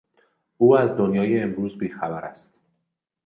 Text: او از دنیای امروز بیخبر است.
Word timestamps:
او 0.57 0.77
از 0.77 0.91
دنیای 0.97 1.41
امروز 1.43 1.77
بیخبر 1.77 2.25
است. 2.25 2.53